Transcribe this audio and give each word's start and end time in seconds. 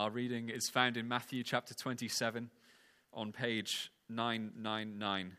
Our 0.00 0.08
reading 0.08 0.48
is 0.48 0.70
found 0.70 0.96
in 0.96 1.08
Matthew 1.08 1.42
chapter 1.42 1.74
27 1.74 2.48
on 3.12 3.32
page 3.32 3.92
999, 4.08 5.36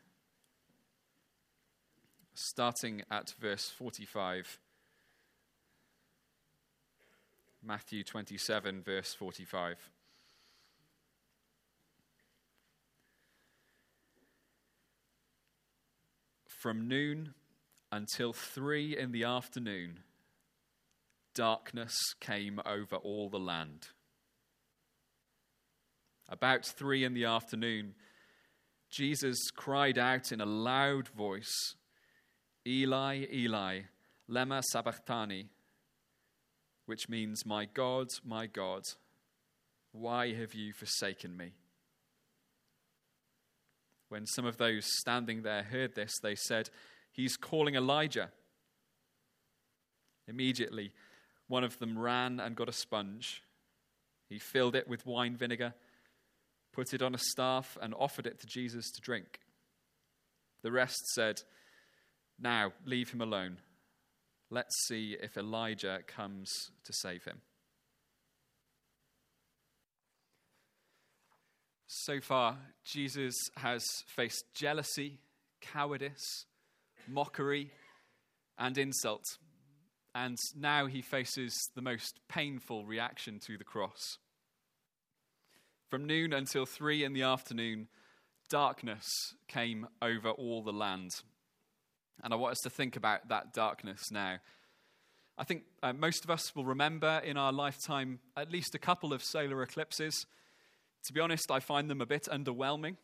starting 2.36 3.02
at 3.10 3.34
verse 3.40 3.72
45. 3.76 4.60
Matthew 7.64 8.04
27, 8.04 8.84
verse 8.84 9.16
45. 9.16 9.78
From 16.46 16.88
noon 16.88 17.34
until 17.92 18.32
three 18.32 18.96
in 18.96 19.12
the 19.12 19.24
afternoon, 19.24 20.02
darkness 21.34 21.98
came 22.20 22.62
over 22.64 22.98
all 22.98 23.28
the 23.28 23.40
land. 23.40 23.88
About 26.32 26.66
three 26.66 27.04
in 27.04 27.14
the 27.14 27.26
afternoon, 27.26 27.94
Jesus 28.90 29.38
cried 29.54 29.98
out 29.98 30.32
in 30.32 30.40
a 30.40 30.46
loud 30.46 31.10
voice, 31.10 31.76
Eli, 32.66 33.26
Eli, 33.34 33.82
lema 34.30 34.64
sabachthani, 34.64 35.50
which 36.86 37.10
means, 37.10 37.46
My 37.46 37.66
God, 37.66 38.08
my 38.24 38.48
God, 38.48 38.84
why 39.92 40.34
have 40.34 40.54
you 40.54 40.72
forsaken 40.72 41.36
me? 41.36 41.52
When 44.08 44.26
some 44.26 44.46
of 44.46 44.56
those 44.56 44.86
standing 45.00 45.44
there 45.44 45.64
heard 45.64 45.96
this, 45.96 46.14
they 46.24 46.36
said, 46.36 46.70
He's 47.12 47.36
calling 47.36 47.76
Elijah. 47.76 48.30
Immediately, 50.30 50.94
one 51.50 51.66
of 51.66 51.78
them 51.80 52.00
ran 52.00 52.40
and 52.40 52.56
got 52.56 52.70
a 52.70 52.74
sponge. 52.74 53.44
He 54.30 54.40
filled 54.40 54.76
it 54.76 54.88
with 54.88 55.06
wine 55.06 55.36
vinegar, 55.36 55.74
put 56.72 56.94
it 56.94 57.02
on 57.02 57.16
a 57.16 57.20
staff, 57.20 57.78
and 57.82 57.94
offered 57.98 58.28
it 58.28 58.40
to 58.40 58.48
Jesus 58.48 58.92
to 58.92 59.02
drink. 59.02 59.40
The 60.64 60.72
rest 60.72 61.00
said, 61.14 61.42
Now 62.40 62.74
leave 62.86 63.12
him 63.12 63.22
alone. 63.22 63.58
Let's 64.50 64.76
see 64.88 65.16
if 65.22 65.38
Elijah 65.38 66.00
comes 66.08 66.50
to 66.84 66.94
save 66.94 67.24
him. 67.24 67.42
So 71.88 72.20
far, 72.22 72.58
Jesus 72.86 73.36
has 73.58 73.86
faced 74.08 74.44
jealousy, 74.54 75.20
cowardice, 75.62 76.46
mockery, 77.08 77.72
and 78.58 78.78
insult 78.78 79.24
and 80.14 80.38
now 80.58 80.88
he 80.88 81.02
faces 81.02 81.54
the 81.76 81.82
most 81.82 82.20
painful 82.28 82.86
reaction 82.86 83.40
to 83.48 83.58
the 83.58 83.64
cross. 83.64 84.18
From 85.92 86.08
noon 86.08 86.32
until 86.32 86.66
three 86.66 87.04
in 87.04 87.12
the 87.12 87.24
afternoon, 87.24 87.90
darkness 88.50 89.06
came 89.50 89.86
over 90.02 90.30
all 90.30 90.64
the 90.64 90.72
land. 90.72 91.10
And 92.24 92.32
I 92.34 92.38
want 92.38 92.54
us 92.54 92.62
to 92.64 92.70
think 92.70 92.96
about 92.96 93.28
that 93.28 93.54
darkness 93.54 94.10
now. 94.10 94.38
I 95.38 95.44
think 95.44 95.64
uh, 95.84 95.92
most 95.92 96.24
of 96.24 96.30
us 96.30 96.56
will 96.56 96.64
remember 96.64 97.22
in 97.26 97.36
our 97.36 97.52
lifetime 97.52 98.20
at 98.38 98.50
least 98.50 98.74
a 98.74 98.80
couple 98.80 99.12
of 99.12 99.22
solar 99.22 99.62
eclipses. 99.64 100.26
To 101.08 101.14
be 101.14 101.20
honest, 101.20 101.52
I 101.52 101.60
find 101.60 101.90
them 101.90 102.00
a 102.00 102.06
bit 102.06 102.30
underwhelming, 102.32 102.96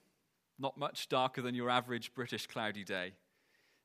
not 0.57 0.77
much 0.77 1.09
darker 1.09 1.41
than 1.41 1.55
your 1.55 1.69
average 1.69 2.13
British 2.13 2.47
cloudy 2.47 2.85
day. 2.85 3.15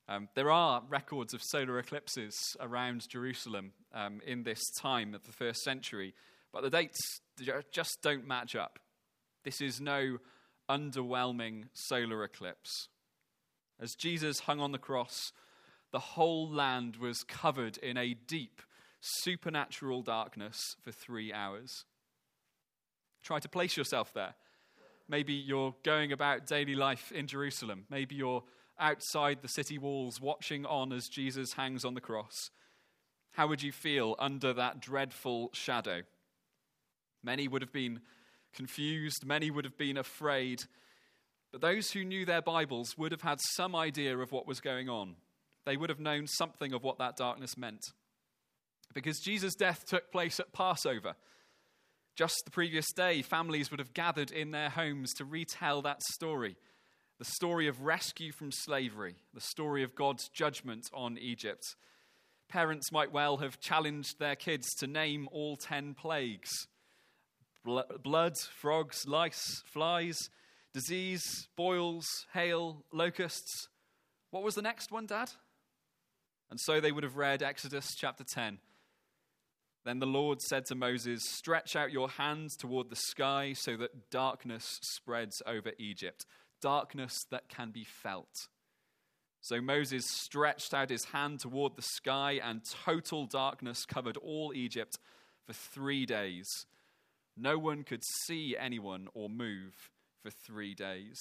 Um, 0.07 0.29
there 0.37 0.53
are 0.53 0.81
records 0.89 1.35
of 1.35 1.43
solar 1.43 1.81
eclipses 1.81 2.37
around 2.61 3.09
Jerusalem 3.09 3.73
um, 3.93 4.21
in 4.25 4.45
this 4.45 4.63
time 4.81 5.13
of 5.13 5.25
the 5.25 5.33
first 5.33 5.63
century, 5.63 6.15
but 6.53 6.63
the 6.63 6.71
dates 6.71 7.01
just 7.73 7.99
don't 8.01 8.29
match 8.29 8.55
up. 8.55 8.79
This 9.45 9.61
is 9.61 9.81
no 9.81 10.19
underwhelming 10.69 11.65
solar 11.73 12.25
eclipse. 12.25 12.89
As 13.81 13.95
Jesus 13.95 14.41
hung 14.41 14.61
on 14.61 14.73
the 14.73 14.79
cross, 14.79 15.33
the 15.91 15.99
whole 15.99 16.49
land 16.49 16.97
was 16.97 17.25
covered 17.25 17.77
in 17.79 17.97
a 17.97 18.15
deep, 18.15 18.63
supernatural 19.01 20.03
darkness 20.03 20.77
for 20.81 20.93
three 20.93 21.33
hours. 21.33 21.85
Try 23.23 23.41
to 23.41 23.49
place 23.49 23.77
yourself 23.77 24.13
there. 24.15 24.35
Maybe 25.09 25.33
you're 25.33 25.75
going 25.83 26.13
about 26.13 26.47
daily 26.47 26.75
life 26.75 27.13
in 27.13 27.27
Jerusalem. 27.27 27.85
Maybe 27.91 28.15
you're 28.15 28.45
outside 28.79 29.39
the 29.41 29.49
city 29.49 29.79
walls 29.79 30.21
watching 30.21 30.67
on 30.67 30.93
as 30.93 31.09
Jesus 31.09 31.55
hangs 31.55 31.85
on 31.85 31.95
the 31.95 32.01
cross, 32.01 32.51
how 33.33 33.47
would 33.47 33.63
you 33.63 33.73
feel 33.73 34.17
under 34.19 34.53
that 34.53 34.81
dreadful 34.81 35.51
shadow? 35.55 36.03
Many 37.23 37.49
would 37.49 37.63
have 37.63 37.73
been 37.73 38.01
confused, 38.53 39.25
many 39.27 39.51
would 39.51 39.65
have 39.65 39.79
been 39.79 39.97
afraid, 39.97 40.63
but 41.53 41.61
those 41.61 41.91
who 41.91 42.05
knew 42.05 42.25
their 42.25 42.43
Bibles 42.43 42.97
would 42.97 43.13
have 43.13 43.23
had 43.23 43.39
some 43.55 43.77
idea 43.77 44.17
of 44.17 44.33
what 44.33 44.47
was 44.47 44.61
going 44.61 44.89
on. 44.89 45.17
They 45.67 45.77
would 45.77 45.91
have 45.91 46.01
known 46.01 46.27
something 46.27 46.73
of 46.73 46.83
what 46.83 46.99
that 46.99 47.17
darkness 47.17 47.57
meant. 47.57 47.85
Because 48.95 49.21
Jesus' 49.21 49.55
death 49.55 49.85
took 49.87 50.11
place 50.11 50.41
at 50.41 50.53
Passover. 50.53 51.15
Just 52.17 52.43
the 52.45 52.51
previous 52.51 52.91
day, 52.93 53.23
families 53.23 53.71
would 53.71 53.81
have 53.81 53.95
gathered 53.95 54.31
in 54.31 54.51
their 54.51 54.71
homes 54.71 55.13
to 55.15 55.25
retell 55.25 55.83
that 55.83 56.03
story 56.03 56.57
the 57.19 57.25
story 57.27 57.69
of 57.69 57.83
rescue 57.83 58.33
from 58.33 58.51
slavery, 58.51 59.15
the 59.33 59.41
story 59.41 59.85
of 59.85 59.95
God's 59.95 60.29
judgment 60.29 60.91
on 60.93 61.17
Egypt. 61.17 61.77
Parents 62.49 62.91
might 62.91 63.13
well 63.13 63.37
have 63.37 63.61
challenged 63.61 64.19
their 64.19 64.35
kids 64.35 64.67
to 64.81 64.89
name 64.89 65.29
all 65.31 65.57
ten 65.57 65.95
plagues 65.95 66.51
blood, 67.65 68.39
frogs, 68.39 69.07
lice, 69.07 69.63
flies, 69.67 70.31
disease, 70.73 71.49
boils, 71.57 72.07
hail, 72.33 72.85
locusts. 72.93 73.69
What 74.31 74.43
was 74.43 74.55
the 74.55 74.63
next 74.63 74.91
one, 74.91 75.07
Dad? 75.07 75.31
And 76.51 76.61
so 76.61 76.81
they 76.81 76.93
would 76.93 77.05
have 77.05 77.17
read 77.17 77.43
Exodus 77.43 77.95
chapter 77.97 78.25
10. 78.25 78.59
Then 79.85 79.99
the 79.99 80.07
Lord 80.07 80.41
said 80.41 80.67
to 80.67 80.75
Moses, 80.75 81.23
Stretch 81.25 81.75
out 81.75 81.93
your 81.93 82.09
hand 82.09 82.51
toward 82.59 82.89
the 82.89 82.97
sky 82.97 83.53
so 83.53 83.77
that 83.79 84.11
darkness 84.11 84.79
spreads 84.83 85.43
over 85.47 85.73
Egypt 85.79 86.25
darkness 86.63 87.27
that 87.31 87.49
can 87.49 87.71
be 87.71 87.85
felt. 87.85 88.49
So 89.43 89.61
Moses 89.61 90.07
stretched 90.09 90.73
out 90.73 90.89
his 90.89 91.07
hand 91.07 91.41
toward 91.41 91.77
the 91.77 91.83
sky, 91.83 92.41
and 92.43 92.63
total 92.65 93.27
darkness 93.27 93.85
covered 93.85 94.17
all 94.17 94.53
Egypt 94.55 94.97
for 95.45 95.53
three 95.53 96.07
days. 96.07 96.67
No 97.37 97.59
one 97.59 97.85
could 97.85 98.03
see 98.25 98.57
anyone 98.59 99.09
or 99.15 99.29
move 99.29 99.91
for 100.23 100.31
three 100.31 100.75
days. 100.75 101.19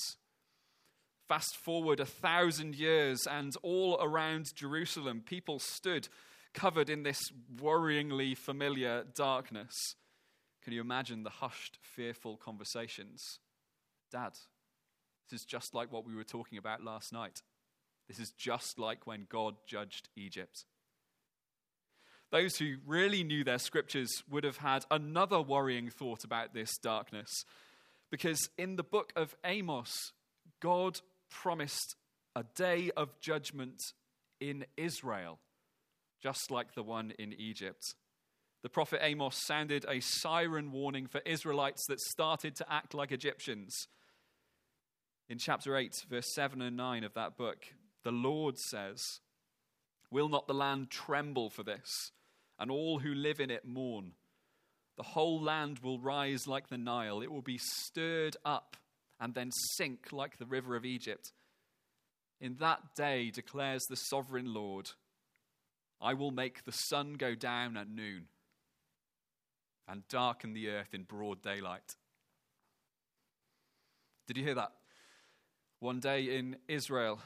Fast 1.28 1.56
forward 1.56 2.00
a 2.00 2.06
thousand 2.06 2.76
years, 2.76 3.26
and 3.26 3.56
all 3.64 3.98
around 4.02 4.48
Jerusalem, 4.56 5.24
people 5.26 5.60
stood 5.60 6.10
covered 6.54 6.90
in 6.90 7.04
this 7.04 7.22
worryingly 7.56 8.38
familiar 8.38 9.06
darkness. 9.16 9.74
Can 10.64 10.74
you 10.74 10.82
imagine 10.82 11.24
the 11.24 11.30
hushed, 11.30 11.80
fearful 11.82 12.38
conversations? 12.38 13.40
Dad, 14.12 14.34
this 15.30 15.40
is 15.40 15.46
just 15.46 15.74
like 15.74 15.92
what 15.92 16.06
we 16.06 16.16
were 16.16 16.24
talking 16.24 16.58
about 16.58 16.84
last 16.84 17.14
night. 17.14 17.42
This 18.08 18.20
is 18.20 18.32
just 18.38 18.78
like 18.78 19.08
when 19.08 19.26
God 19.30 19.56
judged 19.66 20.10
Egypt. 20.18 20.66
Those 22.32 22.58
who 22.58 22.78
really 22.86 23.24
knew 23.24 23.44
their 23.44 23.60
scriptures 23.60 24.10
would 24.30 24.44
have 24.44 24.58
had 24.58 24.86
another 24.90 25.42
worrying 25.42 25.90
thought 25.90 26.24
about 26.24 26.54
this 26.54 26.78
darkness. 26.78 27.30
Because 28.10 28.50
in 28.58 28.76
the 28.76 28.84
book 28.84 29.12
of 29.16 29.36
Amos, 29.44 29.92
God 30.62 31.00
promised 31.30 31.96
a 32.36 32.44
day 32.56 32.92
of 32.96 33.20
judgment 33.20 33.82
in 34.40 34.66
Israel, 34.78 35.40
just 36.22 36.52
like 36.52 36.74
the 36.74 36.84
one 36.84 37.14
in 37.20 37.34
Egypt. 37.34 37.84
The 38.64 38.70
prophet 38.70 39.00
Amos 39.02 39.36
sounded 39.46 39.86
a 39.88 40.00
siren 40.00 40.72
warning 40.72 41.08
for 41.08 41.22
Israelites 41.26 41.86
that 41.88 42.00
started 42.00 42.56
to 42.58 42.72
act 42.72 42.94
like 42.94 43.12
Egyptians 43.12 43.88
in 45.32 45.38
chapter 45.38 45.78
8, 45.78 45.94
verse 46.10 46.34
7 46.34 46.62
and 46.62 46.76
9 46.76 47.06
of 47.06 47.14
that 47.14 47.38
book, 47.38 47.66
the 48.04 48.12
Lord 48.12 48.58
says, 48.58 49.02
Will 50.12 50.28
not 50.28 50.46
the 50.46 50.54
land 50.54 50.90
tremble 50.90 51.50
for 51.50 51.64
this, 51.64 52.12
and 52.62 52.70
all 52.70 53.00
who 53.00 53.14
live 53.14 53.40
in 53.40 53.50
it 53.50 53.66
mourn? 53.66 54.14
The 54.96 55.04
whole 55.04 55.42
land 55.42 55.80
will 55.80 56.00
rise 56.00 56.46
like 56.48 56.70
the 56.70 56.78
Nile, 56.78 57.22
it 57.22 57.32
will 57.32 57.42
be 57.42 57.58
stirred 57.58 58.38
up 58.46 58.78
and 59.20 59.34
then 59.34 59.52
sink 59.52 60.12
like 60.12 60.38
the 60.38 60.46
river 60.46 60.76
of 60.76 60.86
Egypt. 60.86 61.32
In 62.40 62.56
that 62.60 62.96
day, 62.96 63.32
declares 63.32 63.84
the 63.90 63.96
sovereign 63.96 64.54
Lord, 64.54 64.92
I 66.00 66.14
will 66.14 66.32
make 66.32 66.64
the 66.64 66.72
sun 66.72 67.14
go 67.14 67.36
down 67.36 67.78
at 67.78 67.90
noon 67.90 68.28
and 69.88 70.08
darken 70.08 70.54
the 70.54 70.70
earth 70.70 70.94
in 70.94 71.04
broad 71.04 71.42
daylight. 71.42 71.96
Did 74.28 74.38
you 74.38 74.44
hear 74.44 74.56
that? 74.56 74.72
One 75.80 76.00
day 76.00 76.38
in 76.38 76.58
Israel, 76.68 77.20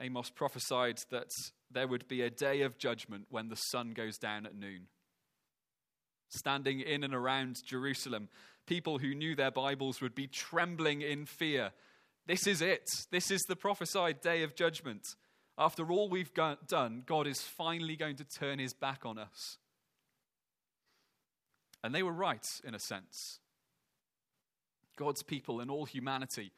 Amos 0.00 0.30
prophesied 0.30 1.00
that 1.10 1.30
there 1.70 1.88
would 1.88 2.06
be 2.08 2.22
a 2.22 2.30
day 2.30 2.62
of 2.62 2.78
judgment 2.78 3.26
when 3.30 3.48
the 3.48 3.56
sun 3.56 3.92
goes 3.92 4.16
down 4.16 4.46
at 4.46 4.54
noon. 4.54 4.88
standing 6.28 6.80
in 6.80 7.04
and 7.04 7.14
around 7.14 7.64
Jerusalem. 7.64 8.28
People 8.66 8.98
who 8.98 9.14
knew 9.14 9.34
their 9.34 9.50
Bibles 9.50 10.00
would 10.00 10.14
be 10.14 10.26
trembling 10.26 11.02
in 11.02 11.24
fear. 11.26 11.72
This 12.26 12.46
is 12.46 12.60
it. 12.60 12.88
This 13.10 13.30
is 13.30 13.42
the 13.42 13.56
prophesied 13.56 14.20
day 14.20 14.42
of 14.42 14.54
judgment. 14.54 15.06
After 15.56 15.90
all 15.90 16.08
we've 16.08 16.32
done, 16.34 17.02
God 17.06 17.26
is 17.26 17.40
finally 17.40 17.96
going 17.96 18.16
to 18.16 18.24
turn 18.24 18.58
his 18.58 18.74
back 18.74 19.04
on 19.04 19.18
us. 19.18 19.58
And 21.82 21.94
they 21.94 22.02
were 22.02 22.12
right, 22.12 22.46
in 22.64 22.74
a 22.74 22.78
sense. 22.78 23.40
God's 24.96 25.22
people 25.22 25.60
and 25.60 25.70
all 25.70 25.84
humanity 25.84 26.52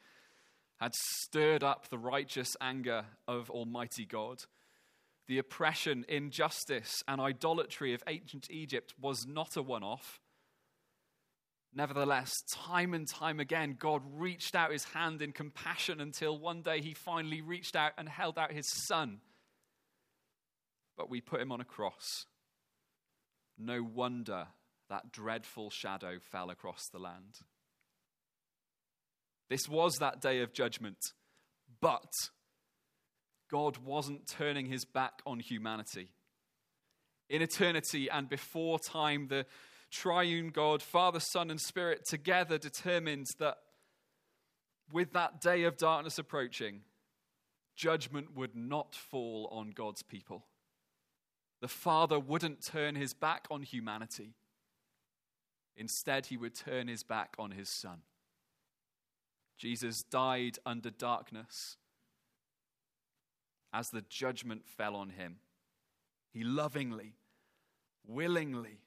had 0.81 0.95
stirred 0.95 1.63
up 1.63 1.87
the 1.87 1.97
righteous 1.97 2.57
anger 2.59 3.05
of 3.27 3.51
Almighty 3.51 4.03
God. 4.03 4.43
The 5.27 5.37
oppression, 5.37 6.03
injustice, 6.09 7.03
and 7.07 7.21
idolatry 7.21 7.93
of 7.93 8.03
ancient 8.07 8.49
Egypt 8.49 8.95
was 8.99 9.27
not 9.27 9.55
a 9.55 9.61
one 9.61 9.83
off. 9.83 10.19
Nevertheless, 11.71 12.31
time 12.51 12.95
and 12.95 13.07
time 13.07 13.39
again, 13.39 13.77
God 13.79 14.01
reached 14.11 14.55
out 14.55 14.71
his 14.71 14.85
hand 14.85 15.21
in 15.21 15.31
compassion 15.31 16.01
until 16.01 16.39
one 16.39 16.63
day 16.63 16.81
he 16.81 16.95
finally 16.95 17.41
reached 17.41 17.75
out 17.75 17.91
and 17.97 18.09
held 18.09 18.39
out 18.39 18.51
his 18.51 18.67
son. 18.87 19.19
But 20.97 21.11
we 21.11 21.21
put 21.21 21.41
him 21.41 21.51
on 21.51 21.61
a 21.61 21.65
cross. 21.65 22.25
No 23.57 23.83
wonder 23.83 24.47
that 24.89 25.11
dreadful 25.11 25.69
shadow 25.69 26.17
fell 26.19 26.49
across 26.49 26.89
the 26.91 26.99
land. 26.99 27.37
This 29.51 29.67
was 29.67 29.97
that 29.97 30.21
day 30.21 30.39
of 30.39 30.53
judgment, 30.53 31.11
but 31.81 32.13
God 33.51 33.79
wasn't 33.79 34.25
turning 34.25 34.67
his 34.67 34.85
back 34.85 35.21
on 35.25 35.41
humanity. 35.41 36.13
In 37.29 37.41
eternity 37.41 38.09
and 38.09 38.29
before 38.29 38.79
time, 38.79 39.27
the 39.27 39.45
triune 39.91 40.51
God, 40.51 40.81
Father, 40.81 41.19
Son, 41.19 41.51
and 41.51 41.59
Spirit 41.59 42.05
together 42.05 42.57
determined 42.57 43.27
that 43.39 43.57
with 44.89 45.11
that 45.11 45.41
day 45.41 45.63
of 45.63 45.75
darkness 45.75 46.17
approaching, 46.17 46.83
judgment 47.75 48.37
would 48.37 48.55
not 48.55 48.95
fall 48.95 49.49
on 49.51 49.71
God's 49.71 50.01
people. 50.01 50.45
The 51.59 51.67
Father 51.67 52.21
wouldn't 52.21 52.65
turn 52.65 52.95
his 52.95 53.13
back 53.13 53.47
on 53.51 53.63
humanity. 53.63 54.33
Instead, 55.75 56.27
he 56.27 56.37
would 56.37 56.55
turn 56.55 56.87
his 56.87 57.03
back 57.03 57.35
on 57.37 57.51
his 57.51 57.67
Son. 57.67 58.03
Jesus 59.57 60.03
died 60.03 60.57
under 60.65 60.89
darkness 60.89 61.77
as 63.73 63.87
the 63.89 64.03
judgment 64.09 64.63
fell 64.65 64.95
on 64.95 65.11
him. 65.11 65.37
He 66.33 66.43
lovingly, 66.43 67.13
willingly 68.05 68.79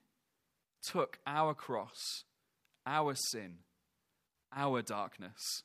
took 0.82 1.18
our 1.26 1.54
cross, 1.54 2.24
our 2.86 3.14
sin, 3.14 3.58
our 4.52 4.82
darkness. 4.82 5.62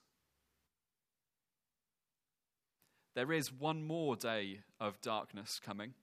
There 3.16 3.34
is 3.34 3.51
one 3.51 3.84
more 3.84 4.16
day 4.16 4.62
of 4.80 5.01
darkness 5.01 5.60
coming. 5.63 5.94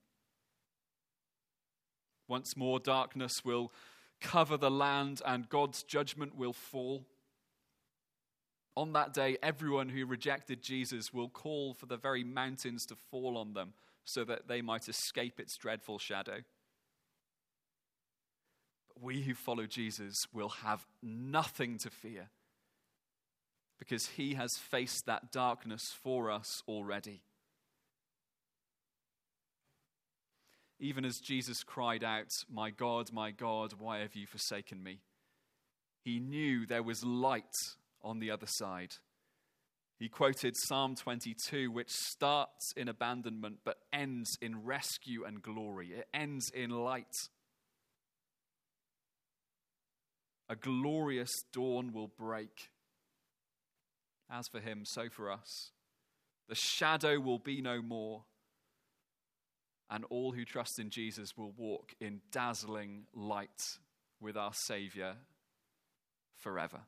Once 2.28 2.56
more, 2.56 2.78
darkness 2.78 3.44
will 3.44 3.72
cover 4.20 4.56
the 4.56 4.70
land 4.70 5.22
and 5.24 5.48
God's 5.48 5.82
judgment 5.82 6.36
will 6.36 6.52
fall. 6.52 7.06
On 8.76 8.92
that 8.92 9.14
day, 9.14 9.38
everyone 9.42 9.88
who 9.88 10.04
rejected 10.04 10.62
Jesus 10.62 11.12
will 11.12 11.30
call 11.30 11.72
for 11.72 11.86
the 11.86 11.96
very 11.96 12.22
mountains 12.22 12.84
to 12.86 12.94
fall 12.94 13.38
on 13.38 13.54
them 13.54 13.72
so 14.04 14.22
that 14.24 14.48
they 14.48 14.60
might 14.60 14.88
escape 14.88 15.40
its 15.40 15.56
dreadful 15.56 15.98
shadow. 15.98 16.42
But 18.88 19.02
we 19.02 19.22
who 19.22 19.34
follow 19.34 19.66
Jesus 19.66 20.26
will 20.32 20.50
have 20.50 20.86
nothing 21.02 21.78
to 21.78 21.90
fear 21.90 22.28
because 23.78 24.08
he 24.08 24.34
has 24.34 24.58
faced 24.58 25.06
that 25.06 25.32
darkness 25.32 25.94
for 26.02 26.30
us 26.30 26.62
already. 26.68 27.22
Even 30.78 31.06
as 31.06 31.20
Jesus 31.20 31.64
cried 31.64 32.04
out, 32.04 32.44
My 32.50 32.68
God, 32.68 33.10
my 33.10 33.30
God, 33.30 33.74
why 33.78 34.00
have 34.00 34.14
you 34.14 34.26
forsaken 34.26 34.82
me? 34.82 35.00
He 36.04 36.20
knew 36.20 36.66
there 36.66 36.82
was 36.82 37.02
light 37.02 37.54
on 38.06 38.20
the 38.20 38.30
other 38.30 38.46
side. 38.46 38.94
He 39.98 40.08
quoted 40.08 40.56
Psalm 40.56 40.94
22, 40.94 41.70
which 41.70 41.90
starts 41.90 42.72
in 42.76 42.88
abandonment 42.88 43.58
but 43.64 43.78
ends 43.92 44.36
in 44.40 44.64
rescue 44.64 45.24
and 45.24 45.42
glory. 45.42 45.92
It 45.92 46.06
ends 46.14 46.50
in 46.50 46.70
light. 46.70 47.28
A 50.48 50.54
glorious 50.54 51.32
dawn 51.52 51.92
will 51.92 52.08
break. 52.18 52.70
As 54.30 54.48
for 54.48 54.60
him, 54.60 54.84
so 54.84 55.08
for 55.08 55.30
us. 55.30 55.72
The 56.48 56.54
shadow 56.54 57.18
will 57.18 57.38
be 57.38 57.60
no 57.60 57.82
more, 57.82 58.24
and 59.90 60.04
all 60.10 60.32
who 60.32 60.44
trust 60.44 60.78
in 60.78 60.90
Jesus 60.90 61.36
will 61.36 61.52
walk 61.56 61.94
in 62.00 62.20
dazzling 62.30 63.06
light 63.14 63.78
with 64.20 64.36
our 64.36 64.52
Savior 64.52 65.16
forever. 66.36 66.82